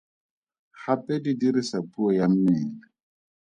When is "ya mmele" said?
2.17-2.85